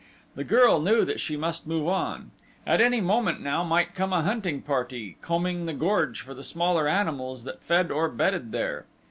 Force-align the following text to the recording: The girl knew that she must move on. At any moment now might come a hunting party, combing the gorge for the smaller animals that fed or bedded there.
The 0.33 0.43
girl 0.43 0.81
knew 0.81 1.05
that 1.05 1.19
she 1.19 1.37
must 1.37 1.67
move 1.67 1.87
on. 1.87 2.31
At 2.65 2.81
any 2.81 2.99
moment 2.99 3.39
now 3.39 3.63
might 3.63 3.93
come 3.93 4.11
a 4.11 4.23
hunting 4.23 4.63
party, 4.63 5.17
combing 5.21 5.67
the 5.67 5.73
gorge 5.73 6.21
for 6.21 6.33
the 6.33 6.41
smaller 6.41 6.87
animals 6.87 7.43
that 7.43 7.61
fed 7.61 7.91
or 7.91 8.09
bedded 8.09 8.51
there. 8.51 8.87